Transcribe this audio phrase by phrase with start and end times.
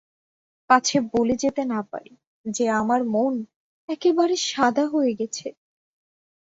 [0.69, 2.13] পাছে বলে যেতে না পারি
[2.45, 3.33] যে আমার মন
[3.89, 5.47] একেবারে সাদা হয়ে গেছে।